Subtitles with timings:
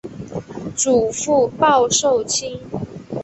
[0.75, 2.59] 祖父鲍受卿。